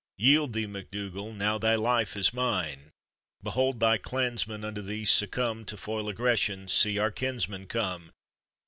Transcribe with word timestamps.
Yield 0.17 0.53
thee, 0.53 0.65
MacDougall, 0.65 1.31
now 1.31 1.59
thy 1.59 1.75
life 1.75 2.15
i§ 2.15 2.33
mine; 2.33 2.91
Behold 3.43 3.79
thy 3.79 3.99
clansmen 3.99 4.63
unto 4.65 4.81
thei»e 4.81 5.05
succumb, 5.05 5.63
To 5.65 5.77
foil 5.77 6.09
aggression, 6.09 6.67
see, 6.67 6.97
our 6.97 7.11
kinsmen 7.11 7.67
come! 7.67 8.11